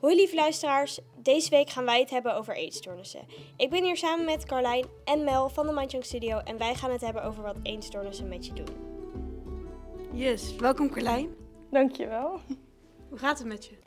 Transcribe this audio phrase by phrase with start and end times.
[0.00, 3.26] Hoi lieve luisteraars, deze week gaan wij het hebben over eetstoornissen.
[3.56, 6.90] Ik ben hier samen met Carlijn en Mel van de Mindjunk Studio en wij gaan
[6.90, 8.68] het hebben over wat eetstoornissen met je doen.
[10.12, 11.34] Yes, welkom Carlijn.
[11.70, 12.40] Dankjewel.
[13.08, 13.78] Hoe gaat het met je?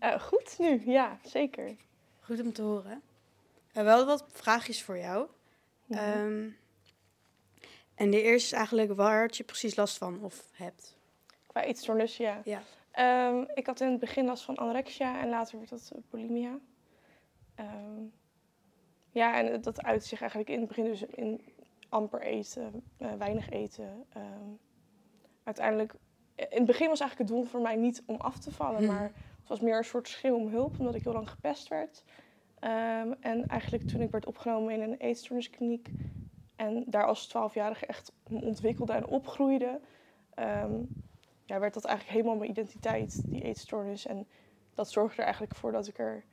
[0.00, 1.76] Uh, goed nu, ja, zeker.
[2.20, 3.02] Goed om te horen.
[3.74, 5.26] Uh, we hadden wat vraagjes voor jou.
[5.84, 6.22] Ja.
[6.22, 6.56] Um,
[7.94, 10.96] en de eerste is eigenlijk waar had je precies last van of hebt?
[11.46, 12.40] Qua eetstoornis, ja.
[12.44, 12.62] Ja.
[12.98, 16.58] Um, ik had in het begin last van anorexia en later werd dat bulimia.
[17.60, 18.12] Um,
[19.10, 21.40] ja, en dat uit zich eigenlijk in het begin dus in
[21.88, 24.04] amper eten, uh, weinig eten.
[24.16, 24.58] Um,
[25.42, 25.94] uiteindelijk,
[26.34, 28.86] in het begin was eigenlijk het doel voor mij niet om af te vallen, Hmm.
[28.86, 32.04] maar het was meer een soort schreeuw om hulp, omdat ik heel lang gepest werd.
[33.20, 35.90] en eigenlijk toen ik werd opgenomen in een eetstoorniskliniek
[36.56, 39.80] en daar als twaalfjarige echt ontwikkelde en opgroeide,
[41.52, 44.06] ja, werd dat eigenlijk helemaal mijn identiteit, die eetstoornis.
[44.06, 44.28] En
[44.74, 46.24] dat zorgde er eigenlijk voor dat ik er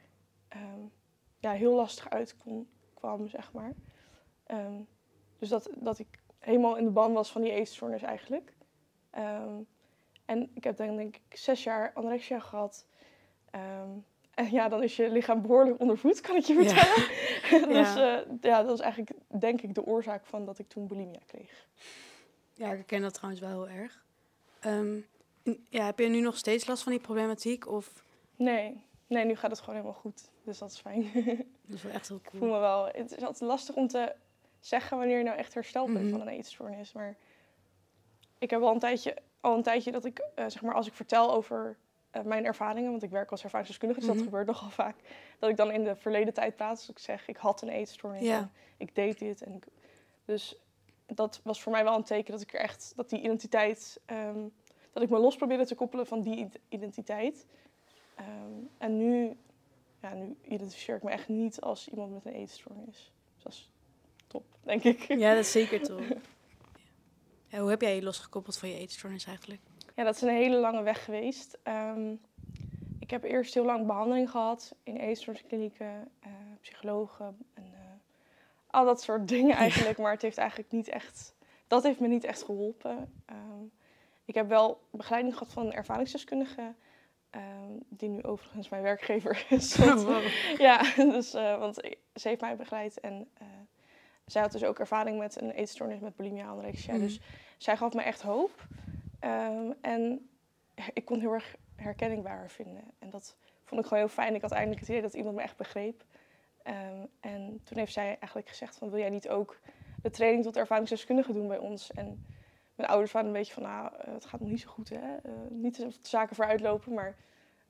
[0.56, 0.92] um,
[1.40, 3.74] ja, heel lastig uit kon, kwam, zeg maar.
[4.48, 4.88] Um,
[5.38, 6.08] dus dat, dat ik
[6.40, 8.54] helemaal in de ban was van die eetstoornis eigenlijk.
[9.18, 9.68] Um,
[10.26, 12.86] en ik heb dan denk ik zes jaar anorexia gehad.
[13.52, 17.08] en ja, dan is je lichaam behoorlijk ondervoed, kan ik je vertellen.
[17.50, 17.66] Ja.
[17.68, 18.26] dus ja.
[18.26, 21.68] Uh, ja, dat is eigenlijk denk ik de oorzaak van dat ik toen bulimia kreeg.
[22.54, 24.08] Ja, ik ken dat trouwens wel heel erg.
[24.66, 25.06] Um,
[25.70, 27.68] ja, heb je nu nog steeds last van die problematiek?
[27.68, 28.04] Of?
[28.36, 28.84] Nee.
[29.08, 30.30] nee, nu gaat het gewoon helemaal goed.
[30.44, 31.12] Dus dat is fijn.
[31.66, 32.34] Dat is wel echt heel cool.
[32.34, 32.86] Ik voel me wel.
[32.86, 34.16] Het is altijd lastig om te
[34.60, 36.12] zeggen wanneer je nou echt hersteld bent Mhm.
[36.12, 36.92] van een eetstoornis.
[36.92, 37.16] Maar
[38.38, 40.94] ik heb al een tijdje, al een tijdje dat ik, uh, zeg maar, als ik
[40.94, 41.78] vertel over
[42.16, 44.18] uh, mijn ervaringen, want ik werk als ervaringsdeskundige, dus Mhm.
[44.18, 44.96] dat gebeurt nogal vaak,
[45.40, 46.78] dat ik dan in de verleden tijd praat.
[46.78, 48.22] Dus ik zeg, ik had een eetstoornis.
[48.22, 48.38] Ja.
[48.38, 49.42] en Ik deed dit.
[49.42, 49.64] En ik,
[50.26, 50.56] dus
[51.16, 54.54] dat was voor mij wel een teken dat ik er echt, dat die identiteit, um,
[54.92, 57.46] dat ik me los probeerde te koppelen van die identiteit.
[58.20, 59.38] Um, en nu,
[60.02, 63.12] ja, nu identificeer ik me echt niet als iemand met een eetstoornis.
[63.34, 63.72] Dus dat is
[64.28, 65.02] top, denk ik.
[65.08, 66.04] Ja, dat is zeker top.
[67.48, 69.62] Ja, hoe heb jij je losgekoppeld van je eetstoornis eigenlijk?
[69.96, 71.58] Ja, dat is een hele lange weg geweest.
[71.64, 72.22] Um,
[73.00, 76.32] ik heb eerst heel lang behandeling gehad in eetstoornisklinieken, uh,
[76.62, 77.64] psychologen en
[78.70, 79.98] al dat soort dingen eigenlijk.
[79.98, 81.36] Maar het heeft eigenlijk niet echt,
[81.68, 83.14] dat heeft me niet echt geholpen.
[83.30, 83.72] Um,
[84.26, 86.74] ik heb wel begeleiding gehad van een ervaringsdeskundige.
[87.36, 89.76] Um, die nu overigens mijn werkgever is.
[89.78, 90.24] Wow.
[90.58, 91.76] Ja, dus, uh, want
[92.16, 93.00] ze heeft mij begeleid.
[93.00, 93.48] En uh,
[94.26, 96.94] zij had dus ook ervaring met een eetstoornis met bulimia anorexia.
[96.94, 97.02] Mhm.
[97.02, 97.20] Dus
[97.58, 98.68] zij gaf me echt hoop.
[99.24, 100.30] Um, en
[100.94, 102.84] ik kon heel erg herkenning bij haar vinden.
[103.00, 104.36] En dat vond ik gewoon heel fijn.
[104.36, 106.04] Ik had eindelijk het idee dat iemand me echt begreep.
[106.68, 108.90] Um, en toen heeft zij eigenlijk gezegd van...
[108.90, 109.60] wil jij niet ook
[110.02, 111.92] de training tot ervaringsdeskundige doen bij ons?
[111.92, 112.26] En
[112.76, 115.16] mijn ouders waren een beetje van, nou, uh, het gaat nog niet zo goed, hè.
[115.26, 117.16] Uh, niet de zaken vooruit lopen, maar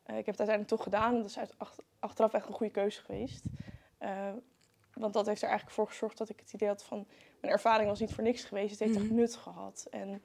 [0.09, 1.13] uh, ik heb het uiteindelijk toch gedaan.
[1.13, 3.45] En dat is uit, ach, achteraf echt een goede keuze geweest.
[3.99, 4.29] Uh,
[4.93, 7.07] want dat heeft er eigenlijk voor gezorgd dat ik het idee had van...
[7.41, 9.03] mijn ervaring was niet voor niks geweest, het heeft Mhm.
[9.03, 9.87] echt nut gehad.
[9.89, 10.21] En,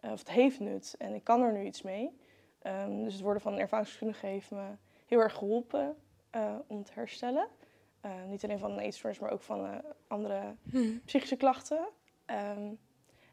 [0.00, 2.18] of het heeft nut en ik kan er nu iets mee.
[2.62, 4.66] Um, dus het worden van een ervaringsdeskundige heeft me
[5.06, 5.96] heel erg geholpen
[6.66, 7.48] om te herstellen.
[8.06, 9.76] Uh, niet alleen van een eetstoornis, maar ook van uh,
[10.08, 11.00] andere Hmm.
[11.04, 11.88] psychische klachten.
[12.26, 12.78] Um,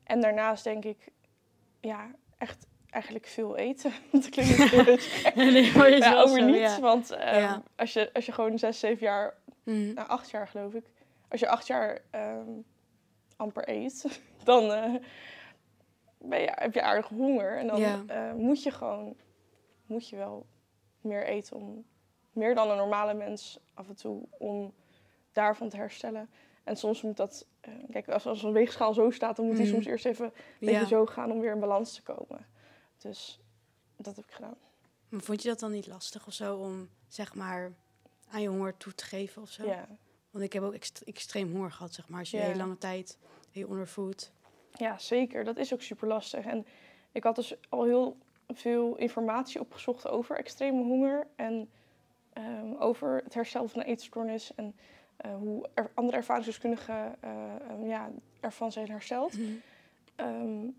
[0.03, 1.11] en daarnaast denk ik,
[1.81, 3.91] ja, echt eigenlijk veel eten.
[4.11, 4.83] Dat klinkt heel
[5.51, 6.59] nee, maar is ja, wel over zo, niets.
[6.75, 6.79] ja.
[6.79, 7.63] Want um, Ja.
[7.75, 9.93] als, je, als je gewoon zes, zeven jaar, Mhm.
[9.93, 10.85] nou acht jaar geloof ik.
[11.29, 12.65] Als je acht jaar um,
[13.35, 14.95] amper eet, dan uh,
[16.17, 17.57] ben je, heb je aardig honger.
[17.57, 18.05] En dan
[18.37, 19.15] moet je gewoon,
[19.85, 20.45] moet je wel
[21.01, 21.85] meer eten om,
[22.37, 24.73] meer dan een normale mens af en toe, om
[25.31, 26.29] daarvan te herstellen.
[26.63, 29.63] En soms moet dat, uh, kijk, als, als een weegschaal zo staat, dan moet die
[29.65, 29.73] Mhm.
[29.73, 30.85] soms eerst even een beetje Ja.
[30.85, 32.45] zo gaan om weer in balans te komen.
[32.97, 33.39] Dus
[33.97, 34.55] dat heb ik gedaan.
[35.09, 37.71] Maar vond je dat dan niet lastig of zo om, zeg maar,
[38.29, 39.65] aan je honger toe te geven of zo?
[39.65, 39.87] Ja.
[40.31, 42.19] Want ik heb ook ext- extreem honger gehad, zeg maar.
[42.19, 42.43] Als je Ja.
[42.43, 43.17] een hele lange tijd
[43.51, 44.31] heel ondervoed.
[44.71, 45.43] ja, zeker.
[45.43, 46.45] Dat is ook super lastig.
[46.45, 46.65] En
[47.11, 48.17] ik had dus al heel
[48.47, 51.69] veel informatie opgezocht over extreme honger en
[52.37, 54.75] ehm, over het herstel van een eetstoornis en
[55.17, 57.31] eh, hoe er andere ervaringsdeskundigen eh,
[57.71, 59.37] um, ja, ervan zijn hersteld.
[60.15, 60.75] Um,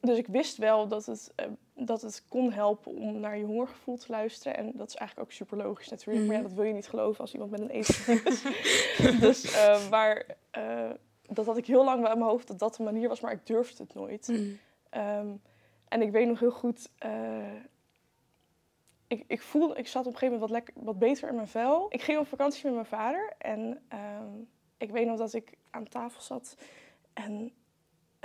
[0.00, 1.46] dus ik wist wel dat het, uh,
[1.86, 4.56] dat het kon helpen om naar je hongergevoel te luisteren.
[4.56, 6.20] En dat is eigenlijk ook super logisch natuurlijk.
[6.20, 6.26] Mm.
[6.26, 8.42] Maar ja, dat wil je niet geloven als iemand met een eetstoornis.
[9.20, 10.26] dus, uh, maar
[10.58, 10.90] uh,
[11.28, 13.32] dat had ik heel lang wel in mijn hoofd dat dat de manier was, maar
[13.32, 14.28] ik durfde het nooit.
[14.28, 14.58] Mm.
[14.96, 15.40] Um,
[15.88, 17.10] en ik weet nog heel goed, uh,
[19.12, 21.48] ik, ik voelde, ik zat op een gegeven moment wat, lekker, wat beter in mijn
[21.48, 21.86] vel.
[21.88, 23.60] Ik ging op vakantie met mijn vader en
[23.92, 26.56] um, ik weet nog dat ik aan tafel zat
[27.12, 27.52] en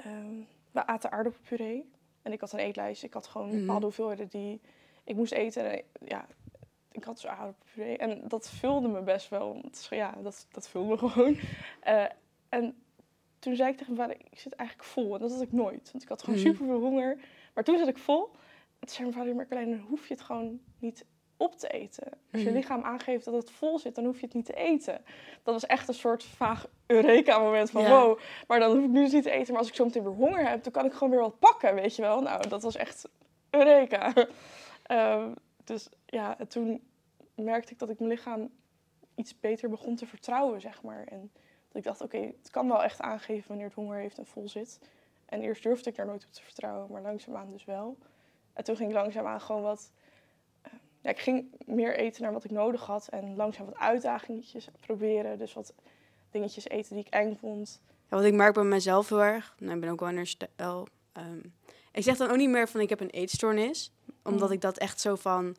[0.06, 1.90] um, we aten aardappelpuree.
[2.22, 3.60] En ik had een eetlijst, ik had gewoon Mhm.
[3.60, 4.62] bepaalde hoeveelheden die
[5.04, 5.72] ik moest eten.
[5.72, 6.28] En, ja,
[6.92, 9.54] ik had dus aardappelpuree en dat vulde me best wel.
[9.54, 11.38] Want ja, dat, dat vulde me gewoon.
[11.82, 12.06] Eh,
[12.50, 12.82] en
[13.40, 15.14] toen zei ik tegen mijn vader, ik zit eigenlijk vol.
[15.14, 16.48] En dat had ik nooit, want ik had gewoon Mhm.
[16.48, 17.18] super veel honger.
[17.54, 18.30] Maar toen zat ik vol.
[18.80, 21.06] En toen zei mijn vader, maar dan hoef je het gewoon niet
[21.38, 22.08] op te eten.
[22.32, 22.56] Als je Mhm.
[22.58, 25.02] lichaam aangeeft dat het vol zit, dan hoef je het niet te eten.
[25.44, 27.90] Dat was echt een soort vaag Eureka-moment van Ja.
[27.90, 28.20] wow.
[28.48, 29.52] Maar dan hoef ik nu dus niet te eten.
[29.52, 31.76] Maar als ik zo meteen weer honger heb, dan kan ik gewoon weer wat pakken,
[31.76, 32.22] weet je wel.
[32.22, 33.10] Nou, dat was echt
[33.50, 34.14] Eureka.
[34.84, 35.32] Ehm,
[35.64, 36.82] dus ja, en toen
[37.36, 38.50] merkte ik dat ik mijn lichaam
[39.16, 41.04] iets beter begon te vertrouwen, zeg maar.
[41.04, 41.32] En
[41.68, 44.50] dat ik dacht, oké, het kan wel echt aangeven wanneer het honger heeft en vol
[44.50, 44.80] zit.
[45.26, 47.98] En eerst durfde ik daar nooit op te vertrouwen, maar langzaamaan dus wel.
[48.54, 49.92] En toen ging ik langzaamaan gewoon wat...
[51.02, 53.08] ja, ik ging meer eten naar wat ik nodig had.
[53.08, 55.38] En langzaam wat uitdagingetjes proberen.
[55.40, 55.74] Dus wat
[56.32, 57.82] dingetjes eten die ik eng vond.
[58.10, 60.88] Ja, wat ik merk bij mezelf heel erg, nou, ik ben ook wel een herstel.
[61.14, 61.40] ehm,
[61.92, 63.92] ik zeg dan ook niet meer van ik heb een eetstoornis.
[64.24, 64.52] Omdat Mhm.
[64.54, 65.56] ik dat echt zo van,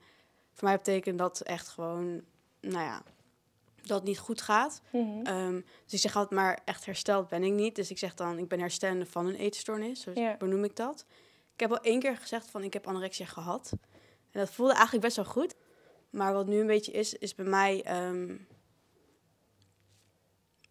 [0.52, 2.22] voor mij betekent dat echt gewoon,
[2.60, 3.02] nou ja,
[3.82, 4.80] dat het niet goed gaat.
[4.90, 5.26] Mhm.
[5.26, 7.76] Ehm, dus ik zeg altijd maar echt hersteld ben ik niet.
[7.76, 10.00] Dus ik zeg dan, ik ben herstellende van een eetstoornis.
[10.00, 10.36] Zo Ja.
[10.36, 11.04] benoem ik dat.
[11.54, 13.72] Ik heb al één keer gezegd van ik heb anorexia gehad.
[14.30, 15.54] En dat voelde eigenlijk best wel goed.
[16.10, 17.82] Maar wat nu een beetje is, is bij mij...
[17.84, 18.36] ehm,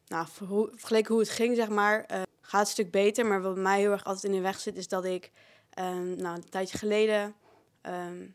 [0.07, 0.27] nou,
[0.75, 3.25] vergeleken hoe het ging, zeg maar, eh, gaat het een stuk beter.
[3.25, 5.31] Maar wat bij mij heel erg altijd in de weg zit, is dat ik...
[5.69, 7.35] ehm, nou, een tijdje geleden
[7.81, 8.25] ehm,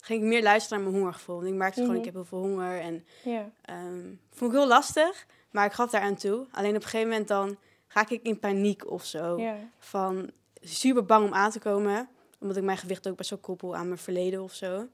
[0.00, 1.36] ging ik meer luisteren naar mijn hongergevoel.
[1.36, 1.98] Want ik merkte gewoon, Mhm.
[2.00, 3.50] ik heb heel veel honger en Ja.
[3.62, 6.46] Ehm vond ik heel lastig, maar ik gaf daaraan toe.
[6.50, 7.56] Alleen op een gegeven moment dan
[7.88, 9.36] raak ik in paniek of zo.
[9.78, 10.30] Van
[10.60, 12.08] super bang om aan te komen.
[12.42, 14.88] Omdat ik mijn gewicht ook best wel koppel aan mijn verleden of zo.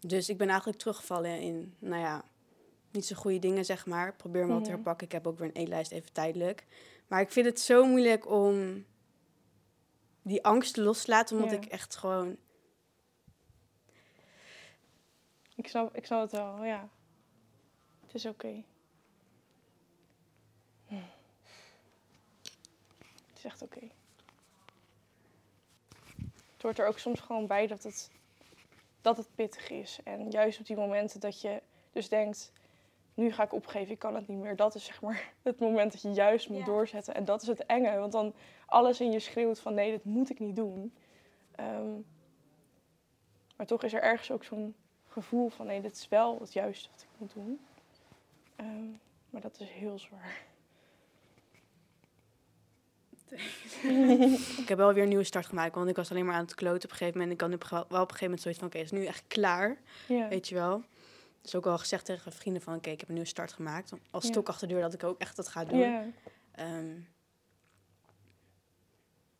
[0.00, 2.24] Dus ik ben eigenlijk teruggevallen in, nou ja,
[2.90, 4.08] niet zo goede dingen, zeg maar.
[4.08, 4.72] Ik Probeer me wel te Mhm.
[4.74, 5.06] herpakken.
[5.06, 6.64] Ik heb ook weer een eetlijst even tijdelijk.
[7.08, 8.84] Maar ik vind het zo moeilijk om
[10.22, 11.36] die angst los te laten.
[11.36, 11.56] Omdat Ja.
[11.56, 12.36] ik echt gewoon...
[15.56, 16.88] Ik snap, ik snap het wel, ja.
[18.06, 18.62] Het is oké.
[20.86, 20.94] Hm.
[23.26, 23.88] Het is echt oké.
[26.64, 28.10] Hoort er ook soms gewoon bij dat het,
[29.00, 29.98] dat het pittig is.
[30.04, 31.62] En juist op die momenten dat je
[31.92, 32.52] dus denkt...
[33.14, 34.56] Nu ga ik opgeven, ik kan het niet meer.
[34.56, 36.64] Dat is zeg maar het moment dat je juist moet Ja.
[36.64, 37.14] doorzetten.
[37.14, 37.98] En dat is het enge.
[37.98, 38.34] Want dan
[38.66, 40.94] alles in je schreeuwt van nee, dit moet ik niet doen.
[41.54, 41.92] Ehm,
[43.56, 44.74] maar toch is er ergens ook zo'n
[45.08, 47.60] gevoel van nee, dit is wel het juiste wat ik moet doen.
[48.56, 48.90] Ehm,
[49.30, 50.42] maar dat is heel zwaar.
[54.62, 55.74] Ik heb wel weer een nieuwe start gemaakt.
[55.74, 57.32] Want ik was alleen maar aan het kloten op een gegeven moment.
[57.34, 58.68] Ik had nu op- wel op een gegeven moment zoiets van...
[58.68, 59.76] Oké, het is nu echt klaar.
[60.08, 60.28] Ja.
[60.28, 60.82] Weet je wel.
[61.42, 62.74] Dus ook al gezegd tegen vrienden van...
[62.74, 63.92] Oké, ik heb een nieuwe start gemaakt.
[64.10, 64.30] Als Ja.
[64.30, 65.78] stok achter de deur dat ik ook echt dat ga doen.
[65.78, 66.04] ja.
[66.54, 66.98] Ehm,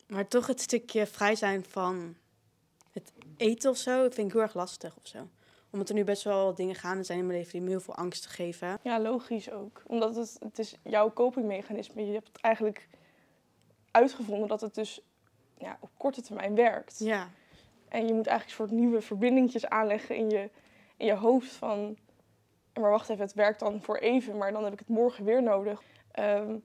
[0.07, 2.15] maar toch het stukje vrij zijn van
[2.91, 3.99] het eten of zo...
[4.01, 5.27] vind ik heel erg lastig of zo.
[5.69, 7.51] Omdat er nu best wel dingen gaan zijn in mijn leven...
[7.53, 8.79] die me heel veel angst geven.
[8.83, 9.81] ja, logisch ook.
[9.87, 12.05] Omdat het, het is jouw copingmechanisme.
[12.05, 12.87] Je hebt het eigenlijk
[13.95, 15.01] uitgevonden dat het dus
[15.57, 16.99] ja, op korte termijn werkt.
[16.99, 17.29] Ja,
[17.87, 20.49] En je moet eigenlijk een soort nieuwe verbindingjes aanleggen in je,
[20.97, 21.97] in je hoofd van...
[22.73, 25.25] "Ja, Maar wacht even, het werkt dan voor even, maar dan heb ik het morgen
[25.25, 25.81] weer nodig.
[26.11, 26.57] Ehm,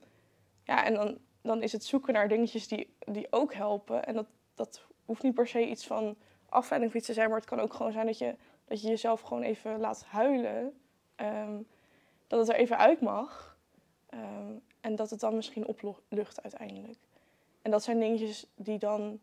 [0.65, 4.05] ja, en dan, dan is het zoeken naar dingetjes die, die ook helpen.
[4.05, 6.17] En dat, dat hoeft niet per se iets van
[6.49, 8.35] afleiding of iets te zijn, maar het kan ook gewoon zijn dat je,
[8.65, 10.81] dat je jezelf gewoon even laat huilen.
[11.17, 11.62] Ehm,
[12.26, 13.57] dat het er even uit mag.
[14.07, 16.99] Ehm, en dat het dan misschien oplucht uiteindelijk.
[17.62, 19.21] En dat zijn dingetjes die dan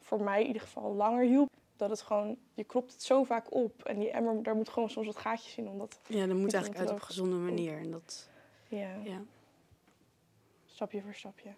[0.00, 1.48] voor mij in ieder geval langer hielp.
[1.76, 3.84] Dat het gewoon, je klopt het zo vaak op.
[3.84, 5.68] En die emmer, daar moet gewoon soms wat gaatjes in.
[5.68, 7.78] Omdat, ja dat moet eigenlijk uit op een gezonde manier.
[7.78, 8.28] En dat,
[8.68, 9.22] ja, ja.
[10.66, 11.50] stapje voor stapje.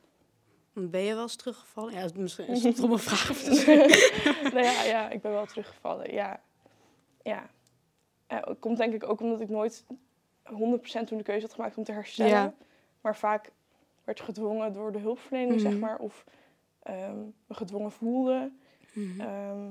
[0.73, 1.93] Ben je wel eens teruggevallen?
[1.93, 3.45] Ja, dat is misschien is het om een vraag
[4.55, 6.13] nou ja, ja, ik ben wel teruggevallen.
[6.13, 6.41] Ja,
[7.23, 7.51] ja.
[8.27, 9.93] Eh, het komt denk ik ook omdat ik nooit 100%
[11.07, 12.33] toen de keuze had gemaakt om te herstellen.
[12.33, 12.55] Ja.
[13.01, 13.51] Maar vaak
[14.05, 15.81] werd gedwongen door de hulpverlening, zeg Mhm.
[15.81, 15.99] maar.
[15.99, 16.25] Of
[16.83, 18.53] ehm, me gedwongen voelde.
[18.93, 19.21] Mhm.
[19.21, 19.67] Ehm,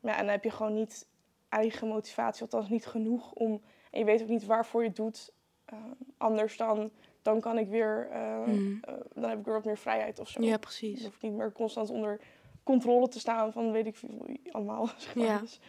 [0.00, 1.08] ja, en dan heb je gewoon niet
[1.48, 3.62] eigen motivatie, althans niet genoeg om.
[3.90, 5.32] En je weet ook niet waarvoor je het doet.
[5.64, 6.90] Ehm, anders dan,
[7.22, 8.76] dan kan ik weer, eh, Mhm.
[8.80, 10.42] eh, dan heb ik weer wat meer vrijheid of zo.
[10.42, 11.08] Ja, precies.
[11.20, 12.20] niet meer constant onder
[12.62, 14.86] controle te staan van weet ik veel allemaal.
[14.96, 15.26] Zeg maar.
[15.26, 15.38] Ja.
[15.38, 15.60] Dus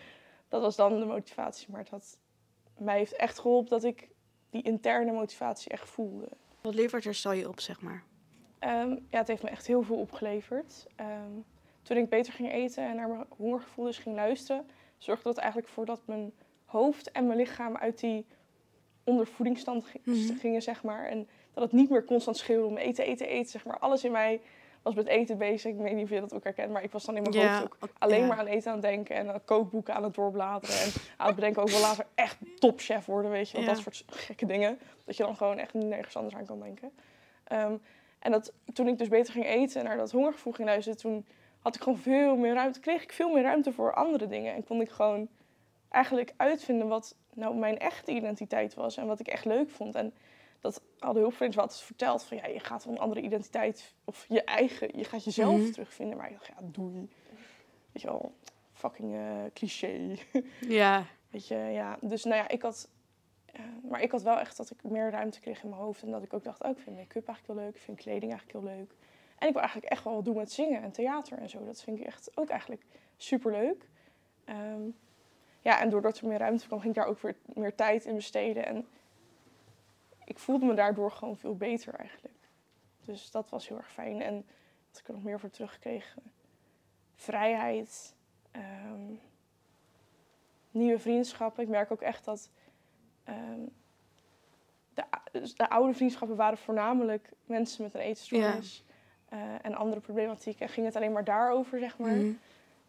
[0.47, 1.67] dat was dan de motivatie.
[1.71, 2.19] Maar het had,
[2.77, 4.09] mij heeft echt geholpen dat ik
[4.49, 6.27] die interne motivatie echt voelde.
[6.67, 8.03] Wat levert herstel je op, zeg maar?
[8.59, 10.87] Ehm, ja, het heeft me echt heel veel opgeleverd.
[10.95, 11.31] Ehm,
[11.81, 15.67] toen ik beter ging eten en naar mijn hongergevoel dus ging luisteren, zorgde dat eigenlijk
[15.71, 16.33] voor dat mijn
[16.65, 18.25] hoofd en mijn lichaam uit die
[19.03, 20.37] ondervoedingsstand Mhm.
[20.37, 21.05] gingen, zeg maar.
[21.05, 23.79] En dat het niet meer constant schreeuwde om eten, eten, eten, zeg maar.
[23.79, 24.41] Alles in mij
[24.87, 25.71] was met eten bezig.
[25.71, 27.59] Ik weet niet of je dat ook herkent, maar ik was dan in mijn Ja,
[27.59, 28.27] hoofd ook alleen ja.
[28.27, 29.15] maar aan eten aan het denken.
[29.15, 30.75] En aan kookboeken aan het doorbladeren.
[30.75, 33.59] En aan het bedenken ook wel later echt topchef worden, weet je.
[33.59, 33.65] Ja.
[33.65, 34.79] Dat soort gekke dingen.
[35.05, 36.91] Dat je dan gewoon echt nergens anders aan kan denken.
[37.43, 37.73] Ehm,
[38.19, 41.25] en dat, toen ik dus beter ging eten en naar dat hongergevoel ging luisteren, toen
[41.59, 44.53] had ik gewoon veel meer ruimte, kreeg ik veel meer ruimte voor andere dingen.
[44.53, 45.27] En kon ik gewoon
[45.89, 49.95] eigenlijk uitvinden wat nou mijn echte identiteit was en wat ik echt leuk vond.
[49.95, 50.13] En
[50.59, 54.43] dat hadden hulpverleners wel altijd verteld van ja, je gaat een andere identiteit of je
[54.43, 55.71] eigen, je gaat jezelf Mhm.
[55.71, 56.17] terugvinden.
[56.17, 57.09] Maar ik dacht, ja, doei.
[57.91, 58.33] Weet je wel,
[58.73, 60.15] fucking eh, cliché.
[60.59, 61.97] Ja, Weet je, ja.
[62.01, 62.89] Dus nou ja, ik had...
[63.45, 66.01] eh, maar ik had wel echt dat ik meer ruimte kreeg in mijn hoofd.
[66.03, 67.75] En dat ik ook dacht, oh, ik vind make-up eigenlijk heel leuk.
[67.75, 68.91] Ik vind kleding eigenlijk heel leuk.
[69.37, 71.65] En ik wil eigenlijk echt wel wat doen met zingen en theater en zo.
[71.65, 72.85] Dat vind ik echt ook eigenlijk
[73.17, 73.89] super leuk.
[75.61, 78.15] ja, en doordat er meer ruimte kwam, ging ik daar ook weer meer tijd in
[78.15, 78.65] besteden.
[78.65, 78.87] En
[80.27, 82.35] ik voelde me daardoor gewoon veel beter eigenlijk.
[83.01, 84.21] Dus dat was heel erg fijn.
[84.21, 84.45] En
[84.89, 86.17] wat ik er nog meer voor terugkreeg.
[87.15, 88.15] Vrijheid.
[88.51, 89.13] ehm,
[90.71, 91.63] nieuwe vriendschappen.
[91.63, 92.49] Ik merk ook echt dat
[93.23, 93.59] ehm,
[94.93, 98.83] de, dus de oude vriendschappen waren voornamelijk mensen met een eetstoornis
[99.29, 100.59] eh, en andere problematiek.
[100.59, 102.15] En ging het alleen maar daarover, zeg maar.
[102.15, 102.31] mhm.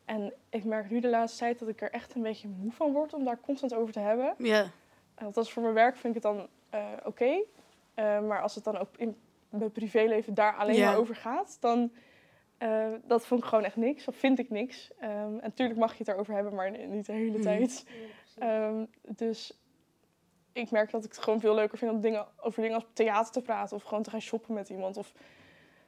[0.05, 2.93] En ik merk nu de laatste tijd dat ik er echt een beetje moe van
[2.93, 4.35] word om daar constant over te hebben.
[4.39, 4.71] ja, Uh,
[5.25, 7.25] Want als voor mijn werk vind ik het dan eh, oké.
[7.25, 7.41] Uh,
[8.21, 9.17] maar als het dan ook in
[9.51, 10.91] mijn privéleven daar alleen Ja.
[10.91, 11.93] maar over gaat, dan
[12.59, 14.09] uh, dat vond ik gewoon echt niks.
[14.09, 14.91] Of vind ik niks.
[15.01, 17.43] Um, en natuurlijk mag je het erover hebben, maar niet de hele Mhm.
[17.43, 17.85] tijd.
[18.43, 19.59] Um, dus
[20.53, 23.33] ik merk dat ik het gewoon veel leuker vind om dingen, over dingen als theater
[23.33, 23.77] te praten.
[23.77, 24.97] Of gewoon te gaan shoppen met iemand.
[24.97, 25.13] Of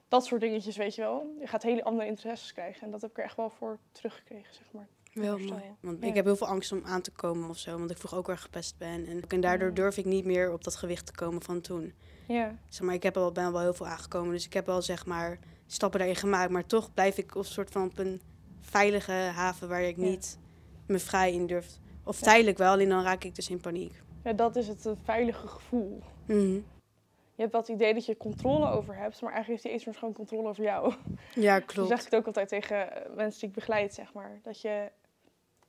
[0.08, 1.34] dat soort dingetjes, weet je wel.
[1.40, 2.82] Je gaat hele andere interesses krijgen.
[2.82, 4.86] En dat heb ik er echt wel voor teruggekregen, zeg maar.
[5.12, 5.62] Wel mooi.
[5.80, 6.08] Want Ja.
[6.08, 7.78] ik heb heel veel angst om aan te komen of zo.
[7.78, 9.06] Want ik vroeg ook waar gepest ben.
[9.06, 11.92] En, en daardoor durf ik niet meer op dat gewicht te komen van toen.
[12.26, 14.32] Ja, Zeg maar, ik heb al, ben al wel heel veel aangekomen.
[14.32, 16.50] Dus ik heb wel zeg maar stappen daarin gemaakt.
[16.50, 18.20] Maar toch blijf ik op soort van op een
[18.60, 20.02] veilige haven waar ik Ja.
[20.02, 20.38] niet
[20.86, 21.78] me vrij in durf.
[22.04, 22.24] Of Ja.
[22.26, 24.02] tijdelijk wel, alleen dan raak ik dus in paniek.
[24.24, 26.02] ja dat is het een veilige gevoel.
[26.26, 26.60] Mhm.
[27.34, 30.00] Je hebt wel het idee dat je controle over hebt, maar eigenlijk heeft die eetstoornis
[30.00, 30.94] gewoon controle over jou.
[31.34, 31.88] Ja, klopt.
[31.88, 34.40] zeg ik het ook altijd tegen eh, mensen die ik begeleid, zeg maar.
[34.42, 34.90] Dat je,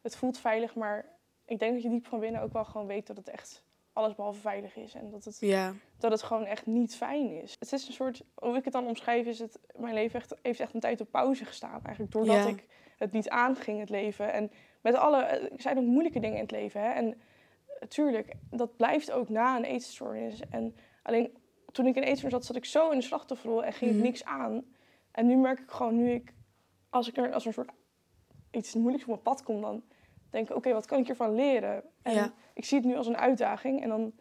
[0.01, 1.05] het voelt veilig, maar
[1.45, 4.15] ik denk dat je diep van binnen ook wel gewoon weet dat het echt alles
[4.15, 4.93] behalve veilig is.
[4.93, 7.55] En dat het, Ja, dat het gewoon echt niet fijn is.
[7.59, 10.59] Het is een soort, hoe ik het dan omschrijf, is het, mijn leven echt, heeft
[10.59, 11.79] echt een tijd op pauze gestaan.
[11.83, 12.47] Eigenlijk doordat Ja.
[12.47, 12.65] ik
[12.97, 14.33] het niet aanging, het leven.
[14.33, 16.81] En met alle, er zijn ook moeilijke dingen in het leven.
[16.81, 16.89] Hè?
[16.91, 17.21] En
[17.79, 20.39] natuurlijk, dat blijft ook na een eetstoornis.
[20.49, 21.37] En alleen
[21.71, 23.99] toen ik in eetstoornis zat, zat ik zo in de slachtofferrol en ging Mhm.
[23.99, 24.63] ik niks aan.
[25.11, 26.33] En nu merk ik gewoon, nu ik,
[26.89, 27.71] als ik er als een soort
[28.51, 29.83] iets moeilijks op mijn pad komt, dan
[30.29, 31.83] denk ik, oké, wat kan ik hiervan leren?
[32.01, 32.33] En Ja.
[32.53, 33.81] ik zie het nu als een uitdaging.
[33.81, 34.13] En dan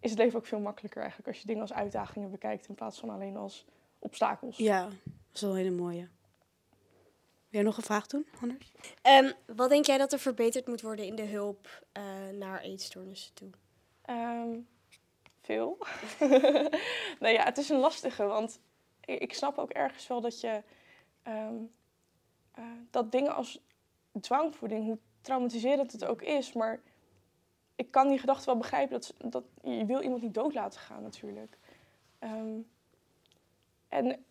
[0.00, 2.98] is het leven ook veel makkelijker eigenlijk als je dingen als uitdagingen bekijkt in plaats
[3.00, 3.66] van alleen als
[3.98, 4.56] obstakels.
[4.56, 4.94] ja, dat
[5.34, 6.08] is wel een hele mooie.
[7.48, 8.72] Wil jij nog een vraag doen, anders?
[9.02, 12.02] Ehm, wat denk jij dat er verbeterd moet worden in de hulp eh,
[12.38, 13.50] naar eetstoornissen toe?
[14.02, 14.58] Ehm,
[15.42, 15.78] veel.
[17.20, 18.60] nou ja, het is een lastige, want
[19.04, 20.62] ik, ik snap ook ergens wel dat je
[21.22, 21.54] ehm,
[22.56, 23.60] eh, dat dingen als
[24.20, 26.80] dwangvoeding, hoe traumatiserend het ook is, maar
[27.74, 31.02] ik kan die gedachte wel begrijpen dat, dat je wil iemand niet dood laten gaan
[31.02, 31.58] natuurlijk.
[32.18, 32.58] Ehm,
[33.88, 34.24] en,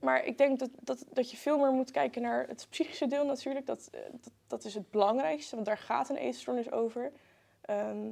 [0.00, 3.26] maar ik denk dat, dat, dat je veel meer moet kijken naar het psychische deel
[3.26, 3.66] natuurlijk.
[3.66, 7.12] Dat, eh, dat, dat is het belangrijkste, want daar gaat een eetstoornis over.
[7.60, 8.08] Ehm,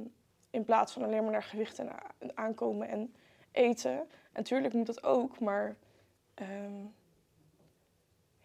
[0.49, 3.13] in plaats van alleen maar naar gewicht en a- aankomen en
[3.51, 3.91] eten.
[3.91, 5.75] En natuurlijk moet dat ook, maar
[6.33, 6.85] ehm,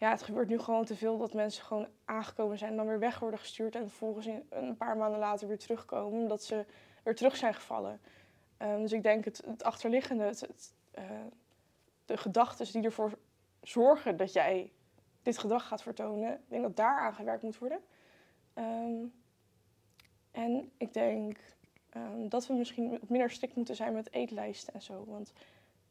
[0.01, 2.99] ja, het gebeurt nu gewoon te veel dat mensen gewoon aangekomen zijn en dan weer
[2.99, 6.65] weg worden gestuurd en vervolgens een paar maanden later weer terugkomen omdat ze
[7.03, 8.01] weer terug zijn gevallen.
[8.57, 11.03] Ehm, dus ik denk het, het achterliggende, het, eh,
[12.05, 13.17] de gedachten die ervoor
[13.61, 14.71] zorgen dat jij
[15.21, 17.79] dit gedrag gaat vertonen, ik denk dat daar aan gewerkt moet worden.
[18.53, 19.05] Ehm,
[20.31, 21.37] en ik denk
[21.89, 25.05] ehm, dat we misschien minder strikt moeten zijn met eetlijsten en zo.
[25.05, 25.33] Want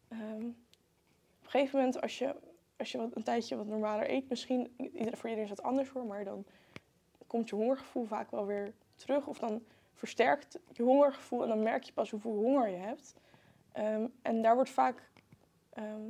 [0.09, 0.57] op een
[1.43, 2.35] gegeven moment, als je,
[2.81, 6.05] als je wat, een tijdje wat normaler eet, misschien, voor iedereen is dat anders hoor,
[6.05, 6.45] maar dan
[7.27, 9.27] komt je hongergevoel vaak wel weer terug.
[9.27, 9.63] Of dan
[9.95, 13.15] versterkt je hongergevoel en dan merk je pas hoeveel honger je hebt.
[13.73, 15.11] Ehm, en daar wordt vaak,
[15.71, 16.03] ehm,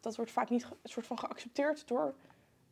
[0.00, 2.14] dat wordt vaak niet soort van geaccepteerd door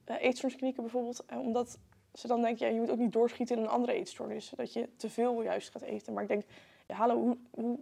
[0.07, 1.25] uh, eetstoornisklinieken bijvoorbeeld.
[1.27, 1.79] eh, omdat
[2.15, 4.53] ze dan denken, ja, je moet ook niet doorschieten in een andere eetstoornis.
[4.57, 6.13] Dat je te veel juist gaat eten.
[6.13, 6.45] Maar ik denk,
[6.87, 7.79] hallo, hoe, hoe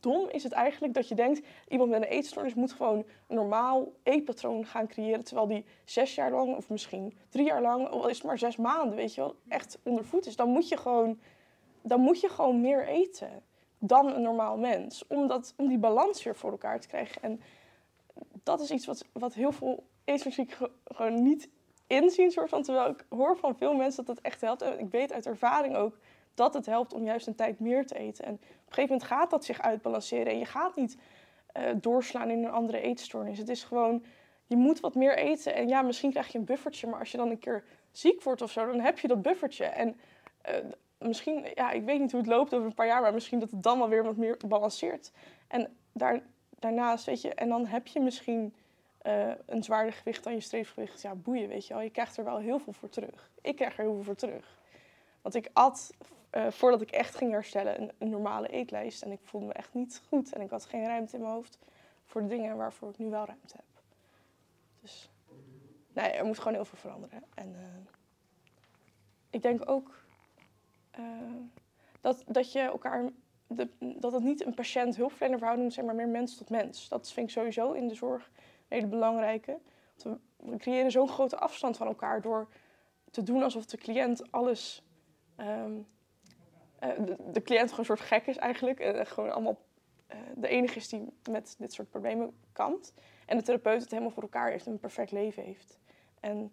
[0.00, 1.46] dom is het eigenlijk dat je denkt...
[1.68, 5.24] iemand met een eetstoornis moet gewoon een normaal eetpatroon gaan creëren...
[5.24, 7.88] terwijl die zes jaar lang, of misschien drie jaar lang...
[7.88, 10.36] al is het maar zes maanden, weet je wel, echt onder voet is.
[10.36, 11.20] Dan moet je gewoon,
[11.82, 13.42] dan moet je gewoon meer eten
[13.78, 15.06] dan een normaal mens.
[15.06, 17.22] Om, dat, om die balans weer voor elkaar te krijgen.
[17.22, 17.40] En
[18.42, 21.48] dat is iets wat, wat heel veel eetmuziek gewoon niet
[21.86, 22.30] inzien.
[22.30, 24.62] Soort van, terwijl ik hoor van veel mensen dat dat echt helpt.
[24.62, 25.98] En ik weet uit ervaring ook
[26.34, 28.24] dat het helpt om juist een tijd meer te eten.
[28.24, 30.26] En op een gegeven moment gaat dat zich uitbalanceren.
[30.26, 30.96] En je gaat niet
[31.56, 33.38] uh, doorslaan in een andere eetstoornis.
[33.38, 34.04] Het is gewoon,
[34.46, 35.54] je moet wat meer eten.
[35.54, 36.86] En ja, misschien krijg je een buffertje.
[36.86, 39.64] Maar als je dan een keer ziek wordt of zo, dan heb je dat buffertje.
[39.64, 39.96] En
[40.48, 40.54] uh,
[40.98, 43.02] misschien, ja, ik weet niet hoe het loopt over een paar jaar.
[43.02, 45.12] Maar misschien dat het dan wel weer wat meer balanceert.
[45.48, 46.22] En daar,
[46.58, 48.54] daarnaast, weet je, en dan heb je misschien
[49.06, 51.02] uh, een zwaarder gewicht dan je streefgewicht.
[51.02, 51.82] Ja, boeien, weet je wel.
[51.82, 53.30] Je krijgt er wel heel veel voor terug.
[53.40, 54.58] Ik krijg er heel veel voor terug.
[55.22, 55.90] Want ik at,
[56.36, 59.02] uh, voordat ik echt ging herstellen, een, normale eetlijst.
[59.02, 60.32] En ik voelde me echt niet goed.
[60.32, 61.58] En ik had geen ruimte in mijn hoofd
[62.04, 63.82] voor de dingen waarvoor ik nu wel ruimte heb.
[64.80, 65.10] Dus
[65.92, 67.24] nee, er moet gewoon heel veel veranderen.
[67.34, 67.60] En uh,
[69.30, 70.02] ik denk ook
[72.00, 73.10] dat, dat je elkaar
[73.46, 76.88] de, dat het niet een patiënt-hulpverlener verhouding is, maar meer mens tot mens.
[76.88, 79.58] Dat vind ik sowieso in de zorg een hele belangrijke.
[79.96, 80.18] We,
[80.58, 82.48] creëren zo'n grote afstand van elkaar door
[83.10, 84.82] te doen alsof de cliënt alles.
[85.36, 85.64] Uh,
[86.88, 88.80] de, de, cliënt gewoon een soort gek is eigenlijk.
[88.80, 89.58] En gewoon allemaal
[90.12, 92.92] uh, de enige is die met dit soort problemen kampt.
[93.26, 95.78] En de therapeut het helemaal voor elkaar heeft en een perfect leven heeft.
[96.20, 96.52] En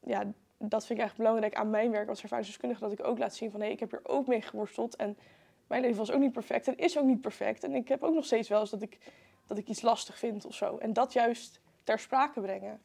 [0.00, 2.80] ja, dat vind ik echt belangrijk aan mijn werk als ervaringsdeskundige.
[2.80, 4.96] Dat ik ook laat zien van hé, hey, ik heb hier ook mee geworsteld.
[4.96, 5.18] En
[5.66, 7.64] mijn leven was ook niet perfect en is ook niet perfect.
[7.64, 8.98] En ik heb ook nog steeds wel eens dat ik,
[9.46, 10.76] dat ik iets lastig vind of zo.
[10.76, 12.80] En dat juist ter sprake brengen,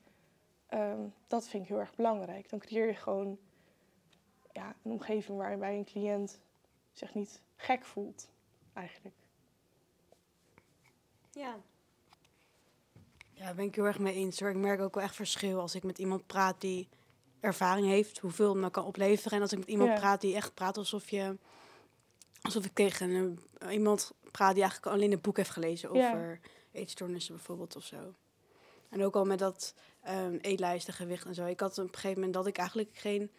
[0.73, 2.49] um, dat vind ik heel erg belangrijk.
[2.49, 3.37] Dan creëer je gewoon
[4.53, 6.39] ja, een omgeving waarbij een cliënt
[6.91, 8.29] zich niet gek voelt,
[8.73, 9.15] eigenlijk.
[11.31, 11.55] Ja.
[13.33, 14.39] Ja, daar ben ik heel erg mee eens.
[14.39, 14.49] Hoor.
[14.49, 16.89] Ik merk ook wel echt verschil als ik met iemand praat die
[17.39, 19.31] ervaring heeft, hoeveel het me kan opleveren.
[19.37, 19.95] En als ik met iemand Ja.
[19.99, 21.37] praat die echt praat alsof je
[22.41, 23.39] alsof ik tegen een,
[23.71, 26.07] iemand praat die eigenlijk alleen een boek heeft gelezen Ja.
[26.09, 26.39] over
[26.71, 28.13] eetstoornissen bijvoorbeeld of zo.
[28.89, 31.45] En ook al met dat ehm eetlijsten, gewicht en zo.
[31.45, 33.31] Ik had op een gegeven moment dat ik eigenlijk geen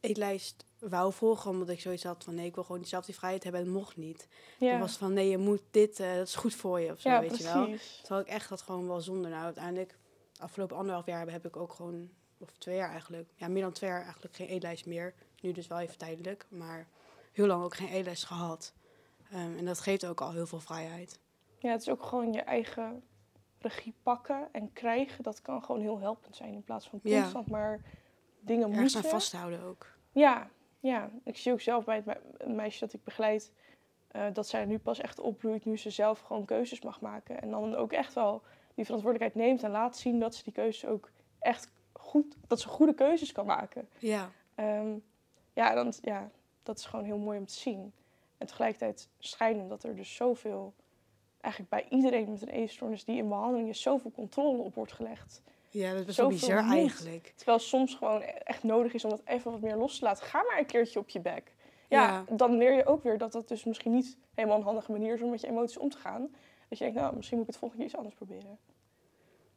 [0.00, 3.42] eetlijst wou volgen, omdat ik zoiets had van nee, ik wil gewoon zelf die vrijheid
[3.42, 4.28] hebben en mocht niet.
[4.58, 7.00] Ja, Toen was van nee, je moet dit, eh, dat is goed voor je of
[7.00, 7.68] zo, ja weet je wel.
[8.00, 9.30] Terwijl ik echt dat gewoon wel zonder.
[9.30, 9.98] Nou, uiteindelijk,
[10.40, 13.90] afgelopen anderhalf jaar heb ik ook gewoon, of twee jaar eigenlijk, ja, meer dan twee
[13.90, 15.14] jaar eigenlijk geen eetlijst meer.
[15.40, 16.86] Nu dus wel even tijdelijk, maar
[17.32, 18.72] heel lang ook geen eetlijst gehad.
[19.30, 21.18] Ehm, en dat geeft ook al heel veel vrijheid.
[21.58, 23.02] Ja, het is ook gewoon je eigen
[23.58, 25.22] regie pakken en krijgen.
[25.24, 27.20] Dat kan gewoon heel helpend zijn in plaats van Ja.
[27.20, 27.80] constant maar
[28.46, 29.86] dingen Ergens aan vasthouden ook.
[30.12, 30.48] Ja,
[30.80, 33.52] ja, ik zie ook zelf bij het me- meisje dat ik begeleid,
[34.08, 37.40] eh, dat zij nu pas echt opbloeit nu ze zelf gewoon keuzes mag maken.
[37.42, 38.42] En dan ook echt wel
[38.74, 42.68] die verantwoordelijkheid neemt en laat zien dat ze die keuzes ook echt goed, dat ze
[42.68, 43.88] goede keuzes kan maken.
[43.98, 44.94] Ja, Ehm,
[45.52, 46.30] ja, dan, ja,
[46.62, 47.92] dat is gewoon heel mooi om te zien.
[48.38, 50.74] En tegelijkertijd schijnen dat er dus zoveel,
[51.40, 55.42] eigenlijk bij iedereen met een eetstoornis die in behandeling is, zoveel controle op wordt gelegd.
[55.70, 56.72] Ja dat is best wel bizar moet.
[56.74, 57.32] eigenlijk.
[57.36, 60.26] Terwijl soms gewoon echt nodig is om dat even wat meer los te laten.
[60.26, 61.54] Ga maar een keertje op je bek.
[61.88, 65.14] Ja, dan leer je ook weer dat dat dus misschien niet helemaal een handige manier
[65.14, 66.28] is om met je emoties om te gaan.
[66.68, 68.58] Dat je denkt, nou, misschien moet ik het volgende keer iets anders proberen.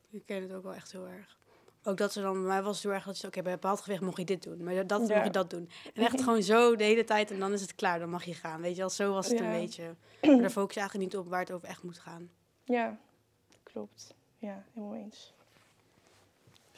[0.09, 1.37] Ik ken het ook wel echt heel erg.
[1.83, 3.59] Ook dat ze dan, bij mij was het heel erg dat ze, oké, bij een
[3.59, 5.15] bepaald gewicht mocht je dit doen, maar dat Ja.
[5.15, 5.69] mag je dat doen.
[5.93, 8.33] En echt gewoon zo de hele tijd en dan is het klaar, dan mag je
[8.33, 8.61] gaan.
[8.61, 9.45] Weet je wel, zo was het Ja.
[9.45, 9.95] een beetje.
[10.21, 12.29] Maar daar focus je eigenlijk niet op waar het over echt moet gaan.
[12.63, 12.97] Ja,
[13.63, 14.15] klopt.
[14.37, 15.33] Ja, helemaal eens.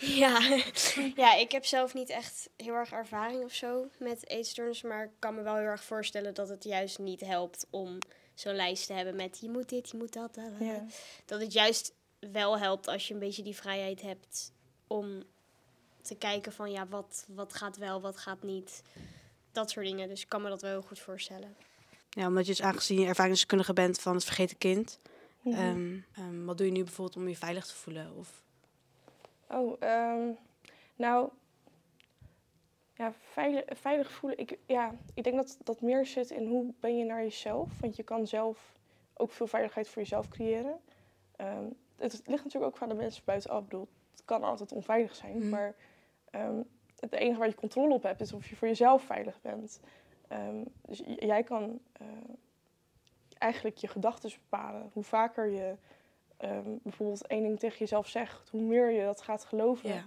[0.02, 0.62] Ja.
[1.24, 4.90] ja, ik heb zelf niet echt heel erg ervaring of zo met eetstoornissen.
[4.90, 7.98] Maar ik kan me wel heel erg voorstellen dat het juist niet helpt om
[8.34, 10.36] zo'n lijst te hebben met je moet dit, je moet dat.
[10.36, 10.66] da, da, da.
[10.66, 10.86] Ja.
[11.26, 14.52] Dat het juist wel helpt als je een beetje die vrijheid hebt
[14.88, 15.24] om
[16.02, 18.82] te kijken van ja, wat, wat gaat wel, wat gaat niet.
[19.52, 20.08] Dat soort dingen.
[20.08, 21.56] Dus ik kan me dat wel heel goed voorstellen.
[22.10, 25.00] Ja, omdat je dus aangezien je ervaringsdeskundige bent van het vergeten kind.
[25.46, 28.16] Ehm, ehm, wat doe je nu bijvoorbeeld om je veilig te voelen?
[28.16, 28.41] Of,
[29.54, 30.32] Oh, ehm,
[30.96, 31.30] nou,
[32.94, 34.40] ja, veilig, veilig voelen.
[34.40, 37.80] Ik, ja, ik denk dat dat meer zit in hoe ben je naar jezelf.
[37.80, 38.78] Want je kan zelf
[39.14, 40.80] ook veel veiligheid voor jezelf creëren.
[41.36, 41.66] Ehm,
[41.98, 43.60] het ligt natuurlijk ook aan de mensen buitenaf.
[43.60, 45.38] Ik bedoel, het kan altijd onveilig zijn.
[45.38, 45.50] Mhm.
[45.50, 45.76] Maar
[46.30, 46.62] ehm,
[47.00, 49.80] het enige waar je controle op hebt, is of je voor jezelf veilig bent.
[50.86, 52.08] Dus jij kan eh,
[53.38, 54.90] eigenlijk je gedachten bepalen.
[54.94, 55.76] Hoe vaker je
[56.42, 59.90] ehm, bijvoorbeeld één ding tegen jezelf zegt, hoe meer je dat gaat geloven.
[59.90, 60.04] ja.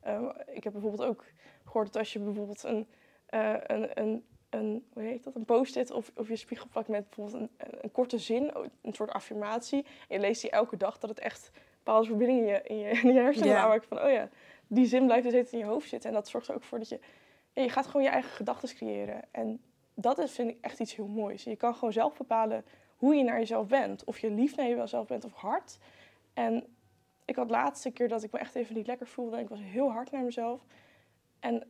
[0.00, 1.24] Ehm, ik heb bijvoorbeeld ook
[1.64, 2.86] gehoord dat als je bijvoorbeeld een,
[3.26, 7.04] eh, een, een, een, hoe heet dat, een post-it of, of je spiegel pakt met
[7.10, 8.50] bijvoorbeeld een, een korte zin,
[8.82, 12.48] een soort affirmatie, en je leest die elke dag, dat het echt bepaalde verbindingen in
[12.54, 13.62] je, in je, in je hersenen Ja.
[13.62, 14.28] aanmaakt van, oh ja,
[14.66, 16.10] die zin blijft dus steeds in je hoofd zitten.
[16.10, 17.00] En dat zorgt er ook voor dat je,
[17.52, 19.22] ja, je gaat gewoon je eigen gedachten creëren.
[19.30, 19.60] En
[19.94, 21.44] dat is, vind ik, echt iets heel moois.
[21.44, 22.64] Je kan gewoon zelf bepalen
[22.96, 24.04] hoe je naar jezelf bent.
[24.04, 25.78] Of je lief naar jezelf bent of hard.
[26.34, 26.66] En
[27.24, 29.36] ik had de laatste keer dat ik me echt even niet lekker voelde.
[29.36, 30.64] En ik was heel hard naar mezelf.
[31.40, 31.66] En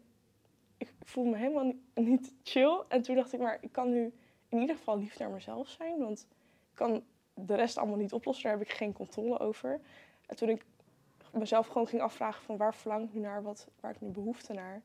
[0.78, 2.82] ik voelde me helemaal niet, chill.
[2.88, 4.12] En toen dacht ik, maar ik kan nu
[4.48, 5.98] in ieder geval lief naar mezelf zijn.
[5.98, 6.26] Want
[6.70, 8.44] ik kan de rest allemaal niet oplossen.
[8.44, 9.80] Daar heb ik geen controle over.
[10.26, 10.64] En toen ik
[11.32, 13.42] mezelf gewoon ging afvragen van waar verlang ik nu naar?
[13.42, 14.82] Wat, waar ik nu behoefte naar?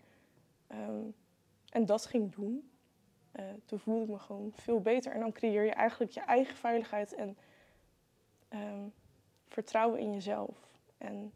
[0.68, 1.04] Ehm,
[1.70, 2.71] en dat ging doen.
[3.32, 5.12] Eh, toen voelde ik me gewoon veel beter.
[5.12, 7.38] En dan creëer je eigenlijk je eigen veiligheid en
[8.48, 8.88] ehm,
[9.48, 10.58] vertrouwen in jezelf.
[10.98, 11.34] En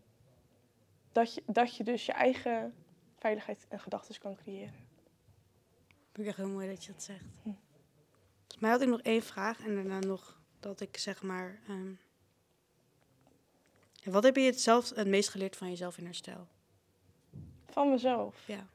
[1.12, 2.74] dat je, dat je dus je eigen
[3.18, 4.74] veiligheid en gedachten kan creëren.
[6.12, 7.26] Vind ik echt heel mooi dat je dat zegt.
[7.44, 7.52] Hm.
[8.38, 11.60] Volgens mij had ik nog één vraag en daarna nog dat ik zeg maar...
[11.68, 11.94] ehm,
[14.04, 16.48] wat heb je het zelf het meest geleerd van jezelf in herstel?
[17.66, 18.48] Van mezelf.
[18.48, 18.68] Ja.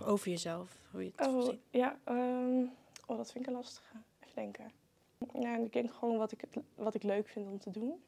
[0.00, 1.60] Of over jezelf, hoe je het Oh, ziet.
[1.70, 1.98] ja.
[2.04, 2.62] ehm,
[3.06, 3.96] oh, dat vind ik een lastige.
[4.20, 4.72] Even denken.
[5.40, 8.02] Ja, ik denk gewoon wat ik, wat ik leuk vind om te doen.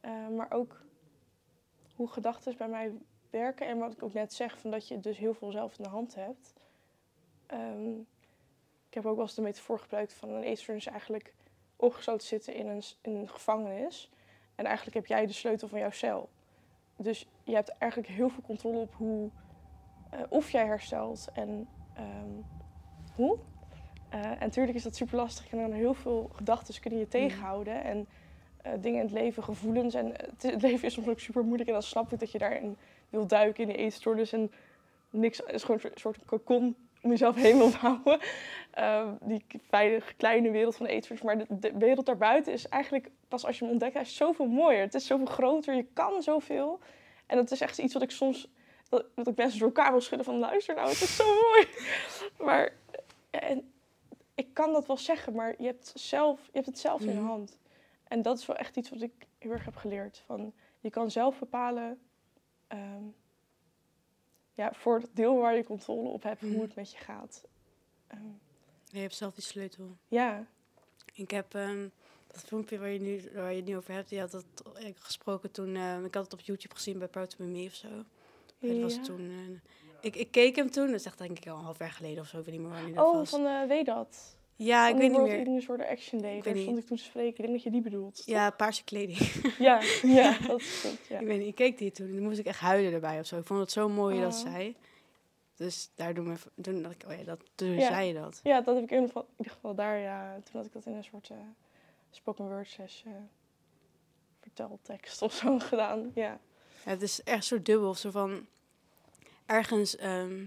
[0.00, 0.80] Eh, maar ook
[1.94, 2.92] hoe gedachten bij mij
[3.30, 3.66] werken.
[3.66, 5.90] En wat ik ook net zeg, van dat je dus heel veel zelf in de
[5.90, 6.52] hand hebt.
[7.46, 7.98] Ehm,
[8.88, 11.34] ik heb ook wel eens de metafoor gebruikt van een eetstoornis is eigenlijk
[11.76, 14.10] opgesloten zitten in een, in een gevangenis.
[14.54, 16.28] En eigenlijk heb jij de sleutel van jouw cel.
[16.96, 19.30] Dus je hebt eigenlijk heel veel controle op hoe,
[20.14, 22.42] eh, of jij herstelt en ehm,
[23.14, 23.38] hoe.
[24.08, 25.50] Eh, en natuurlijk is dat super lastig.
[25.50, 27.84] En dan heel veel gedachten kunnen je tegenhouden.
[27.84, 28.06] En
[28.62, 29.94] eh, dingen in het leven, gevoelens.
[29.94, 31.68] En het, het leven is soms ook super moeilijk.
[31.68, 32.76] En dan snap ik dat je daarin
[33.10, 34.32] wil duiken in die eetstoornis.
[34.32, 34.52] En
[35.10, 38.18] niks is gewoon een soort cocon om jezelf heen wilt houden.
[38.70, 41.26] Ehm, die veilige kleine wereld van de eetstoornis.
[41.26, 44.46] Maar de, de wereld daarbuiten is eigenlijk, pas als je hem ontdekt, hij is zoveel
[44.46, 44.80] mooier.
[44.80, 45.74] Het is zoveel groter.
[45.74, 46.80] Je kan zoveel.
[47.26, 48.48] En dat is echt iets wat ik soms
[48.96, 51.66] dat, dat ik mensen door elkaar wil schudden van luister nou, het is zo mooi.
[52.46, 52.72] Maar
[53.30, 53.72] en
[54.34, 57.12] ik kan dat wel zeggen, maar je hebt, zelf, je hebt het zelf in de
[57.14, 57.24] Mhm.
[57.26, 57.58] hand.
[58.08, 60.22] En dat is wel echt iets wat ik heel erg heb geleerd.
[60.26, 62.00] Van, je kan zelf bepalen,
[62.66, 63.02] ehm,
[64.54, 66.52] ja, voor het deel waar je controle op hebt, Mhm.
[66.52, 67.44] hoe het met je gaat.
[68.06, 68.20] Ehm,
[68.84, 69.96] Je hebt zelf die sleutel.
[70.08, 70.46] ja,
[71.14, 71.88] Ik heb ehm,
[72.26, 74.44] dat filmpje waar je, nu, waar je het nu over hebt, die had dat
[74.76, 75.76] eh, gesproken toen.
[76.04, 77.88] ik had het op YouTube gezien bij Proud to Me of zo.
[78.68, 79.20] Dat was toen.
[79.30, 79.60] eh,
[80.00, 82.22] ik, ik keek hem toen, dat is echt denk ik al een half jaar geleden
[82.22, 83.30] of zo, ik weet niet meer wanneer dat Oh, was.
[83.30, 84.36] van uh, weet dat.
[84.56, 85.36] ja, ik weet niet meer.
[85.38, 86.36] Eating Disorder Action Day.
[86.36, 87.30] Ik Daar weet stond ik toen te spreken.
[87.30, 88.22] Ik denk dat je die bedoelt.
[88.24, 89.18] Ja, paarse kleding.
[89.58, 91.06] Ja, ja, dat is goed.
[91.08, 91.18] Ja.
[91.18, 93.26] Ik weet niet, ik keek die toen en toen moest ik echt huilen erbij of
[93.26, 93.38] zo.
[93.38, 94.40] Ik vond het zo mooi dat Oh.
[94.52, 94.76] zei.
[95.56, 97.86] Dus daardoor me, toen dacht ik, oh ja, dat, toen Ja.
[97.86, 98.40] zei je dat.
[98.42, 100.34] Ja, dat heb ik in ieder geval, in ieder geval daar, ja.
[100.34, 101.36] Toen had ik dat in een soort eh,
[102.10, 103.12] spoken word sessie, eh,
[104.40, 106.10] verteltekst of zo gedaan.
[106.14, 106.38] Ja.
[106.84, 107.94] Ja, het is echt zo dubbel.
[107.94, 108.46] Zo van,
[109.46, 110.44] ergens ehm,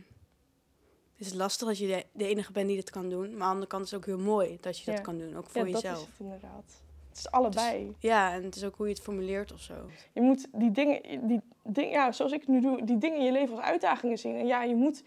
[1.16, 3.30] is het lastig dat je de, de enige bent die dit kan doen.
[3.30, 5.36] Maar aan de andere kant is het ook heel mooi dat je dat kan doen.
[5.36, 6.02] Ook voor ja, dat jezelf.
[6.02, 6.82] is het inderdaad.
[7.10, 7.96] Het is allebei.
[8.00, 9.90] Ja, en het is ook hoe je het formuleert of zo.
[10.14, 13.26] Je moet die dingen, die dingen, ja, zoals ik het nu doe, die dingen in
[13.26, 14.36] je leven als uitdagingen zien.
[14.36, 15.04] En ja, je moet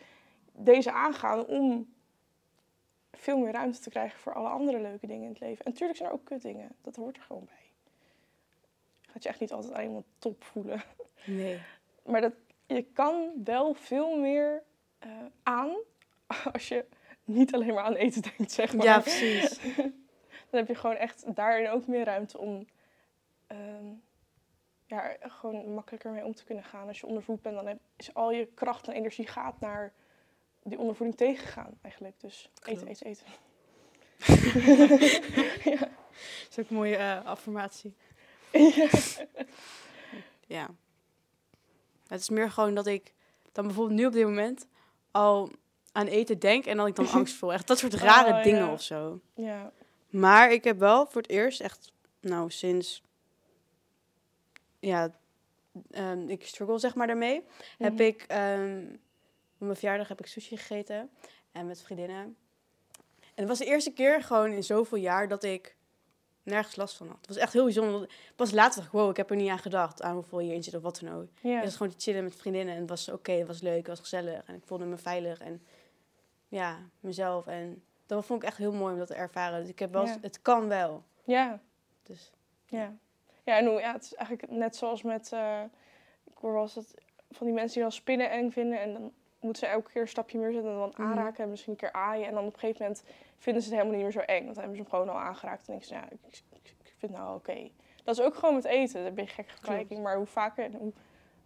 [0.53, 1.92] deze aangaan om
[3.12, 5.64] veel meer ruimte te krijgen voor alle andere leuke dingen in het leven.
[5.64, 6.70] En natuurlijk zijn er ook kutdingen.
[6.83, 7.64] Dat hoort er gewoon bij.
[9.00, 10.83] Je gaat je echt niet altijd aan iemand top voelen.
[11.26, 11.61] Nee.
[12.05, 12.33] Maar dat,
[12.75, 14.63] je kan wel veel meer
[14.99, 15.11] eh,
[15.43, 15.77] aan
[16.53, 16.85] als je
[17.25, 18.87] niet alleen maar aan eten denkt, zeg maar.
[18.87, 19.59] Ja, precies.
[20.51, 22.67] Dan heb je gewoon echt daarin ook meer ruimte om
[23.47, 23.87] ehm,
[24.87, 26.89] ja, gewoon makkelijker mee om te kunnen gaan.
[26.89, 29.93] Als je ondervoed bent, dan heb, is al je kracht en energie gaat naar
[30.63, 32.21] die ondervoeding tegengaan eigenlijk.
[32.21, 33.27] Dus eten, eten, eten.
[36.21, 37.95] Dat is ook een mooie eh, affirmatie.
[40.47, 40.71] Ja.
[42.11, 43.14] Het is meer gewoon dat ik
[43.53, 44.66] dan bijvoorbeeld nu op dit moment
[45.11, 45.51] al
[45.92, 47.53] aan eten denk en dat ik dan angst voel.
[47.53, 48.73] Echt dat soort rare Oh, dingen ja.
[48.73, 49.20] of zo.
[49.35, 49.73] Ja,
[50.09, 53.03] Maar ik heb wel voor het eerst echt, nou sinds,
[54.81, 55.14] ja,
[55.90, 57.42] ehm, ik struggle zeg maar daarmee.
[57.79, 58.03] Heb Mhm.
[58.03, 58.85] ik, ehm,
[59.59, 61.11] op mijn verjaardag heb ik sushi gegeten
[61.53, 62.37] en met vriendinnen.
[63.20, 65.77] En het was de eerste keer gewoon in zoveel jaar dat ik
[66.42, 67.16] nergens last van had.
[67.16, 68.09] Het was echt heel bijzonder.
[68.37, 70.74] Pas later dacht ik, wow, ik heb er niet aan gedacht, aan hoeveel hierin zit
[70.74, 71.29] of wat dan ook.
[71.40, 71.55] ja.
[71.55, 73.87] Het was gewoon te chillen met vriendinnen en het was oké, het was leuk, het
[73.88, 74.42] was gezellig.
[74.46, 75.62] En ik voelde me veilig en
[76.48, 77.46] ja, mezelf.
[77.46, 79.61] En dat vond ik echt heel mooi om dat te ervaren.
[79.61, 80.18] Dus ik heb wel, Ja.
[80.20, 81.05] het kan wel.
[81.24, 81.61] ja.
[82.03, 82.31] Dus
[82.66, 82.96] Ja.
[83.44, 85.33] Ja, en hoe, ja, het is eigenlijk net zoals met...
[85.33, 85.62] eh,
[86.24, 86.94] ik hoor wel eens dat
[87.31, 88.81] van die mensen die dan spinnen eng vinden...
[88.81, 91.03] en dan moeten ze elke keer een stapje meer zetten en dan Mhm.
[91.03, 91.44] aanraken...
[91.44, 92.26] en misschien een keer aaien.
[92.26, 93.05] En dan op een gegeven moment
[93.38, 94.42] vinden ze het helemaal niet meer zo eng.
[94.44, 95.61] Want dan hebben ze hem gewoon al aangeraakt.
[95.61, 96.42] En denken ze, ja, ik, ik,
[96.83, 97.70] ik vind het nou oké.
[98.05, 99.05] Dat is ook gewoon met eten.
[99.05, 100.03] Dat beetje een gekke vergelijking.
[100.03, 100.92] Maar hoe vaker en hoe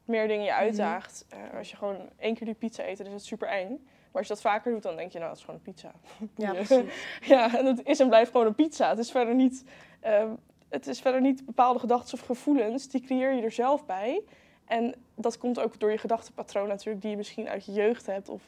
[0.05, 0.61] meer dingen je Mhm.
[0.61, 1.27] uitdaagt...
[1.29, 3.69] eh, als je gewoon één keer die pizza eet, dan is het super eng.
[3.69, 5.93] Maar als je dat vaker doet, dan denk je, nou, dat is gewoon een pizza.
[6.37, 6.53] ja, Ja.
[6.53, 7.07] precies.
[7.35, 8.89] Ja, en het is en blijft gewoon een pizza.
[8.89, 9.65] Het is verder niet.
[10.01, 10.29] ehm,
[10.69, 14.23] het is verder niet bepaalde gedachten of gevoelens, die creëer je er zelf bij.
[14.65, 18.29] En dat komt ook door je gedachtenpatroon natuurlijk, die je misschien uit je jeugd hebt
[18.29, 18.43] of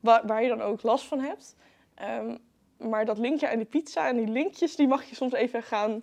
[0.00, 1.56] waar, waar je dan ook last van hebt.
[1.94, 2.36] Ehm,
[2.76, 6.02] maar dat linkje aan die pizza en die linkjes, die mag je soms even gaan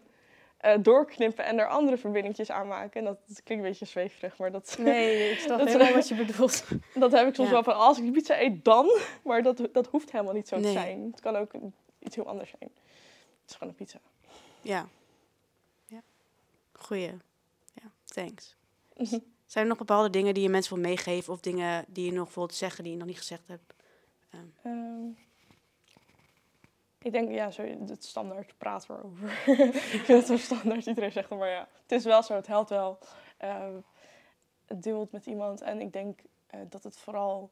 [0.58, 3.00] eh, doorknippen en er andere verbindingjes aan maken.
[3.00, 4.76] En dat, dat klinkt een beetje zweverig, maar dat...
[4.80, 5.60] Nee, ik snap
[5.94, 6.66] wat je bedoelt.
[6.94, 7.54] Dat heb ik soms Ja.
[7.54, 8.88] wel van, als ik die pizza eet, dan.
[9.24, 10.66] Maar dat, dat hoeft helemaal niet zo Nee.
[10.66, 11.08] te zijn.
[11.12, 11.52] Het kan ook
[12.00, 12.72] iets heel anders zijn.
[13.42, 14.00] Het is gewoon een pizza.
[14.62, 14.88] Ja.
[15.86, 16.02] ja.
[16.72, 17.12] Goeie.
[17.74, 18.56] Ja, thanks.
[18.96, 19.20] Mhm.
[19.54, 22.34] Zijn er nog bepaalde dingen die je mensen wil meegeven of dingen die je nog
[22.34, 23.74] wilt zeggen die je nog niet gezegd hebt?
[24.64, 25.08] Ehm,
[27.02, 29.30] ik denk, ja, zo, het standaard praten erover.
[29.98, 31.68] ik vind het zo standaard, iedereen zegt het, maar ja.
[31.82, 33.00] Het is wel zo, het helpt wel.
[33.38, 33.76] Ehm,
[34.66, 37.52] het deelt met iemand en ik denk eh, dat het vooral...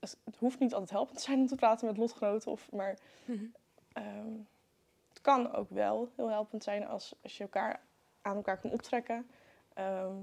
[0.00, 2.98] Het hoeft niet altijd helpend te zijn om te praten met lotgenoten, of, maar
[3.92, 4.32] Ehm,
[5.08, 7.80] het kan ook wel heel helpend zijn als, als je elkaar
[8.22, 9.30] aan elkaar kan optrekken.
[9.74, 10.14] Ehm,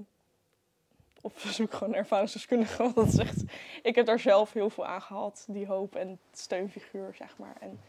[1.22, 2.82] of zoek gewoon een ervaringsdeskundige.
[2.82, 3.42] Want dat echt,
[3.82, 5.44] ik heb daar zelf heel veel aan gehad.
[5.48, 7.56] Die hoop en steunfiguur, zeg maar.
[7.60, 7.80] En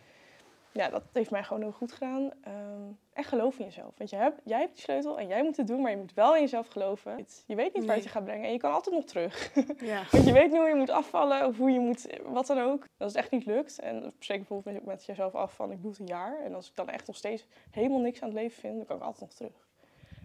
[0.72, 2.32] ja, dat heeft mij gewoon heel goed gedaan.
[2.42, 2.82] Ehm,
[3.14, 3.94] en geloof in jezelf.
[3.98, 5.82] Want je hebt, jij hebt die sleutel en jij moet het doen.
[5.82, 7.26] Maar je moet wel in jezelf geloven.
[7.46, 7.96] Je weet niet waar Nee.
[7.96, 8.46] het je gaat brengen.
[8.46, 9.52] En je kan altijd nog terug.
[9.92, 10.04] Ja.
[10.12, 12.86] Want je weet niet hoe je moet afvallen of hoe je moet, wat dan ook.
[12.98, 15.92] Als het echt niet lukt, en spreek bijvoorbeeld met, met jezelf af van ik doe
[15.92, 16.42] het een jaar.
[16.44, 18.96] En als ik dan echt nog steeds helemaal niks aan het leven vind, dan kan
[18.96, 19.68] ik altijd nog terug.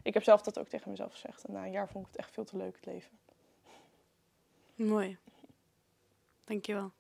[0.05, 1.45] Ik heb zelf dat ook tegen mezelf gezegd.
[1.45, 3.11] En na een jaar vond ik het echt veel te leuk, het leven.
[4.75, 5.17] Mooi.
[6.45, 6.93] Dankjewel.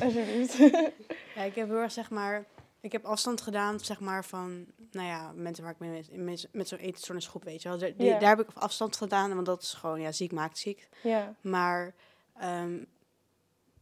[0.00, 0.56] Alsjeblieft.
[1.34, 2.44] Ja, ik heb heel erg, zeg maar,
[2.80, 6.48] ik heb afstand gedaan, zeg maar, van, nou ja, mensen waar ik mee met, met,
[6.52, 7.78] met zo'n eetstoornisgroep, weet je wel.
[7.78, 8.18] Daar, die- Ja.
[8.18, 10.88] daar heb ik afstand gedaan, want dat is gewoon, ja, ziek maakt ziek.
[11.02, 11.34] ja.
[11.40, 11.94] Maar
[12.38, 12.82] ehm,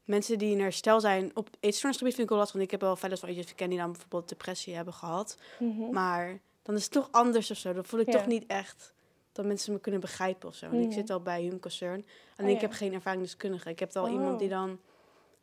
[0.04, 2.98] mensen die in herstel zijn op eetstoornisgebied vind ik wel lastig, want ik heb wel
[3.10, 5.38] eens wel eentjes gekend die dan bijvoorbeeld depressie hebben gehad.
[5.58, 5.90] Mhm.
[5.92, 7.72] Maar dan is het toch anders of zo.
[7.72, 8.12] Dan voel ik Ja.
[8.18, 8.92] toch niet echt
[9.32, 10.66] dat mensen me kunnen begrijpen of zo.
[10.66, 10.92] En ik Mhm.
[10.92, 12.06] zit al bij Human Concern.
[12.36, 13.70] Alleen Oh, ik heb geen ervaringsdeskundige.
[13.70, 14.10] Ik heb wel Oh.
[14.12, 14.80] iemand die dan...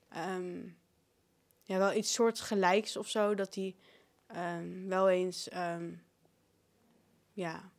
[0.10, 0.60] ehm,
[1.64, 3.36] ja, wel iets soortgelijks of zo.
[3.36, 3.76] Dat die
[4.28, 5.50] ehm, wel eens...
[5.50, 5.92] ehm,
[7.34, 7.70] ja,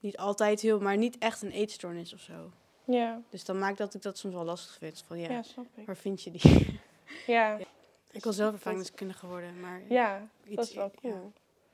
[0.00, 0.80] niet altijd heel...
[0.80, 2.50] Maar niet echt een eetstoornis of zo.
[2.84, 3.22] ja.
[3.30, 5.04] Dus dan maakt dat ik dat soms wel lastig vind.
[5.06, 5.86] Van ja, Ja, snap ik.
[5.86, 6.80] waar vind je die?
[7.26, 7.58] Ja,
[8.10, 11.32] ik wil zelf ervaringsdeskundige worden, maar ja iets, dat is wel ja, cool.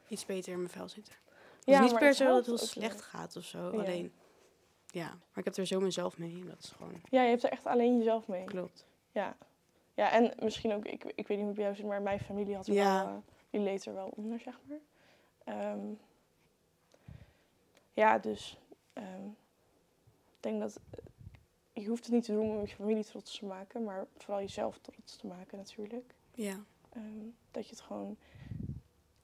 [0.09, 1.15] Iets beter in mijn vel zitten.
[1.15, 3.59] Het Ja, is niet per se dat het heel slecht gaat of zo.
[3.59, 3.81] Ja.
[3.81, 4.13] Alleen,
[4.87, 5.07] ja.
[5.09, 6.41] Maar ik heb er zo mezelf mee.
[6.41, 8.45] En dat is gewoon, Ja, je hebt er echt alleen jezelf mee.
[8.45, 8.87] klopt.
[9.13, 9.37] Ja.
[9.95, 12.21] Ja, en misschien ook, ik, ik weet niet hoe het bij jou zit, maar mijn
[12.21, 13.05] familie had er Ja.
[13.05, 14.79] wel, eh, die leed er wel onder, zeg maar.
[15.45, 15.79] Ehm,
[17.93, 18.59] ja, dus
[18.93, 19.25] ehm,
[20.37, 23.45] ik denk dat eh, je hoeft het niet te doen om je familie trots te
[23.47, 26.15] maken, maar vooral jezelf trots te maken natuurlijk.
[26.35, 26.65] Ja.
[26.93, 28.17] Ehm, dat je het gewoon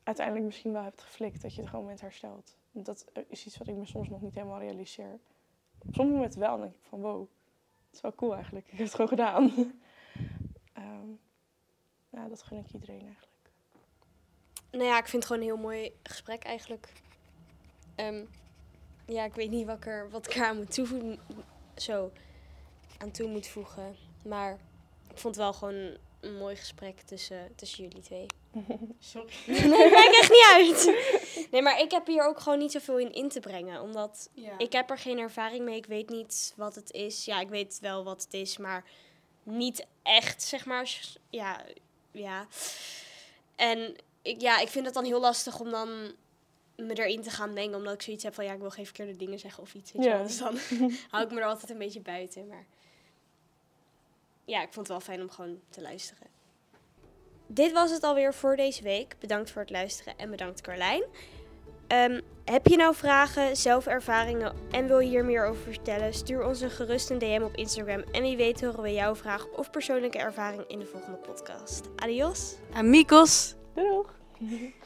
[0.04, 2.56] uiteindelijk misschien wel hebt geflikt, dat je het gewoon bent hersteld.
[2.72, 5.18] En Dat eh, is iets wat ik me soms nog niet helemaal realiseer.
[5.78, 7.20] Op sommige momenten wel, dan denk ik van wow,
[7.86, 8.66] het is wel cool eigenlijk.
[8.72, 9.52] Ik heb het gewoon gedaan.
[10.72, 11.08] Ehm
[12.14, 13.50] ja, dat gun ik iedereen eigenlijk.
[14.70, 16.92] Nou ja, ik vind het gewoon een heel mooi gesprek eigenlijk.
[17.94, 18.24] Ehm,
[19.06, 21.18] ja, ik weet niet wat ik, er, wat ik eraan moet toevoegen.
[21.76, 22.12] Zo
[22.98, 23.96] aan toe moet voegen.
[24.24, 24.52] Maar
[25.10, 28.26] ik vond het wel gewoon een mooi gesprek tussen, tussen jullie twee.
[28.98, 29.32] Sorry.
[29.46, 30.96] Nee, maakt echt niet uit.
[31.50, 33.82] Nee, maar ik heb hier ook gewoon niet zoveel in in te brengen.
[33.82, 34.58] Omdat Ja.
[34.58, 35.76] ik heb er geen ervaring mee.
[35.76, 37.24] Ik weet niet wat het is.
[37.24, 38.84] Ja, ik weet wel wat het is, maar
[39.42, 41.00] niet echt, zeg maar.
[41.30, 41.64] Ja,
[42.10, 42.46] ja.
[43.56, 45.88] En ik, ja, ik vind het dan heel lastig om dan
[46.76, 47.74] me erin te gaan mengen.
[47.78, 49.92] Omdat ik zoiets heb van, ja, ik wil geen verkeerde dingen zeggen of iets.
[49.92, 50.22] Ja.
[50.22, 50.58] Dus dan
[51.10, 52.46] hou ik me er altijd een beetje buiten.
[52.48, 52.66] Maar
[54.44, 56.26] ja, ik vond het wel fijn om gewoon te luisteren.
[57.54, 59.16] Dit was het alweer voor deze week.
[59.18, 61.02] Bedankt voor het luisteren en bedankt Carlijn.
[61.86, 66.14] Ehm, heb je nou vragen, zelfervaringen en wil je hier meer over vertellen?
[66.14, 68.02] Stuur ons een gerust een DM op Instagram.
[68.12, 71.88] En wie weet horen we jouw vraag of persoonlijke ervaring in de volgende podcast.
[71.96, 72.54] Adios!
[72.72, 73.54] Amigos.
[73.74, 74.82] Doei doeg!